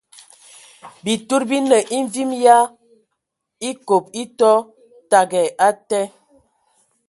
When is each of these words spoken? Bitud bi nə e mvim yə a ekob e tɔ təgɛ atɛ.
Bitud 1.03 1.43
bi 1.49 1.57
nə 1.69 1.77
e 1.97 1.99
mvim 2.05 2.29
yə 2.43 2.51
a 2.57 2.59
ekob 3.69 4.03
e 4.21 4.23
tɔ 4.39 4.51
təgɛ 5.09 5.43
atɛ. 5.67 6.01